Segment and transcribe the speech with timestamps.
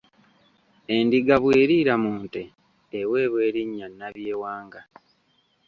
[0.95, 2.41] Endiga bw’eriira mu nte,
[2.99, 4.81] eweebwa elinnya Nnabyewanga.